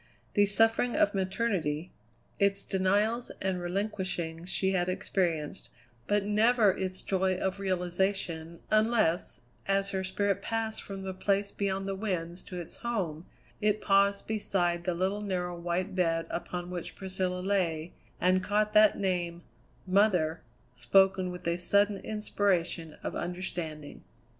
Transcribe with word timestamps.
The 0.33 0.47
suffering 0.47 0.95
of 0.95 1.13
maternity, 1.13 1.91
its 2.39 2.63
denials 2.63 3.31
and 3.39 3.61
relinquishings 3.61 4.49
she 4.49 4.71
had 4.71 4.89
experienced, 4.89 5.69
but 6.07 6.23
never 6.25 6.75
its 6.75 7.03
joy 7.03 7.35
of 7.35 7.59
realization, 7.59 8.61
unless, 8.71 9.41
as 9.67 9.91
her 9.91 10.03
spirit 10.03 10.41
passed 10.41 10.81
from 10.81 11.03
the 11.03 11.13
Place 11.13 11.51
Beyond 11.51 11.87
the 11.87 11.93
Winds 11.93 12.41
to 12.45 12.59
its 12.59 12.77
Home, 12.77 13.27
it 13.61 13.79
paused 13.79 14.25
beside 14.25 14.85
the 14.85 14.95
little, 14.95 15.21
narrow, 15.21 15.55
white 15.55 15.93
bed 15.93 16.25
upon 16.31 16.71
which 16.71 16.95
Priscilla 16.95 17.41
lay, 17.41 17.93
and 18.19 18.41
caught 18.43 18.73
that 18.73 18.97
name 18.97 19.43
"Mother!" 19.85 20.41
spoken 20.73 21.29
with 21.29 21.45
a 21.45 21.57
sudden 21.59 21.97
inspiration 21.99 22.97
of 23.03 23.15
understanding. 23.15 24.03